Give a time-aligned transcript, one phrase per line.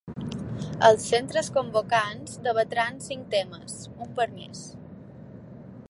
[0.87, 3.77] Els centres convocants debatran cinc temes,
[4.07, 4.65] un per mes.